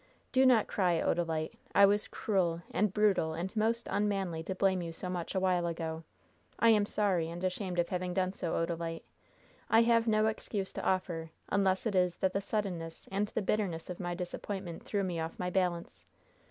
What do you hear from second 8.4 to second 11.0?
Odalite. I have no excuse to